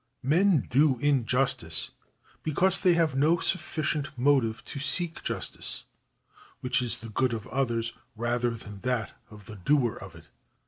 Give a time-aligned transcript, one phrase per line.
[0.23, 1.91] Men do injustice
[2.41, 5.83] because they have no sufficient motive to seek justice,
[6.61, 10.27] which is the good of others rather than that of the doer of it.